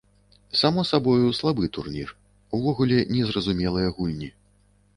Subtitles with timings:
[0.59, 2.15] Сам сабою слабы турнір,
[2.59, 4.35] увогуле не зразумелыя гульні.